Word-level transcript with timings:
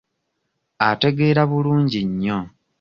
Ategeera 0.89 1.41
bulungi 1.51 1.99
nnyo. 2.11 2.39